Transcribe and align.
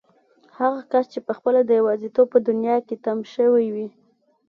هغه 0.59 0.81
کس 0.91 1.05
چې 1.13 1.19
پخپله 1.27 1.61
د 1.65 1.71
يوازيتوب 1.79 2.27
په 2.33 2.39
دنيا 2.49 2.77
کې 2.87 2.95
تم 3.05 3.17
شوی 3.33 3.67
وي. 3.75 3.87